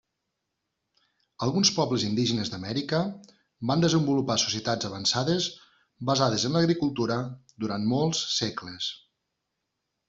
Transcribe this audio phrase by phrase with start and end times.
[1.47, 3.01] Alguns pobles indígenes d'Amèrica
[3.73, 5.51] van desenvolupar societats avançades
[6.13, 7.21] basades en l'agricultura,
[7.67, 8.91] durant molts segles.